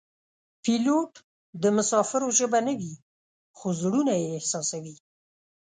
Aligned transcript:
پیلوټ 0.63 1.11
د 1.61 1.63
مسافرو 1.77 2.29
ژبه 2.39 2.59
نه 2.67 2.73
وي 2.79 2.93
خو 3.57 3.67
زړونه 3.81 4.13
یې 4.21 4.27
احساسوي. 4.37 4.95